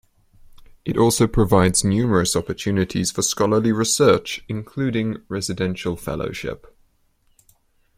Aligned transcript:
It 0.83 0.97
also 0.97 1.27
provides 1.27 1.83
numerous 1.83 2.35
opportunities 2.35 3.11
for 3.11 3.21
scholarly 3.21 3.71
research, 3.71 4.43
including 4.49 5.21
residential 5.29 5.95
fellowships. 5.95 6.67